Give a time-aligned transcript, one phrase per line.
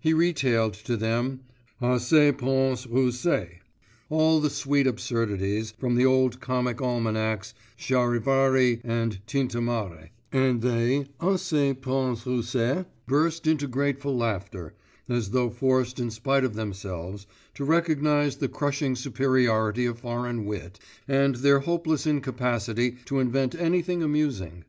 [0.00, 1.40] He retailed to them,
[1.82, 3.46] à ces princes russes,
[4.08, 11.04] all the sweet absurdities from the old comic almanacs Charivari and Tintamarre, and they,
[11.36, 14.72] ces princes russes, burst into grateful laughter,
[15.06, 20.78] as though forced in spite of themselves to recognise the crushing superiority of foreign wit,
[21.06, 24.64] and their own hopeless incapacity to invent anything amusing.